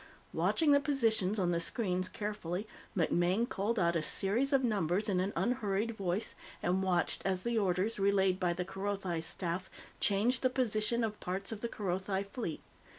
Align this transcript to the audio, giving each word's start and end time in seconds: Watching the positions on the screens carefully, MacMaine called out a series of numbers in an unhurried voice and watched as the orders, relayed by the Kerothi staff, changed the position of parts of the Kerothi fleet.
Watching 0.33 0.71
the 0.71 0.79
positions 0.79 1.37
on 1.37 1.51
the 1.51 1.59
screens 1.59 2.09
carefully, 2.09 2.67
MacMaine 2.97 3.47
called 3.47 3.77
out 3.77 3.95
a 3.95 4.01
series 4.01 4.51
of 4.51 4.63
numbers 4.63 5.07
in 5.07 5.19
an 5.19 5.31
unhurried 5.35 5.91
voice 5.95 6.33
and 6.63 6.81
watched 6.81 7.21
as 7.23 7.43
the 7.43 7.59
orders, 7.59 7.99
relayed 7.99 8.39
by 8.39 8.53
the 8.53 8.65
Kerothi 8.65 9.21
staff, 9.21 9.69
changed 9.99 10.41
the 10.41 10.49
position 10.49 11.03
of 11.03 11.19
parts 11.19 11.51
of 11.51 11.61
the 11.61 11.69
Kerothi 11.69 12.23
fleet. 12.23 12.63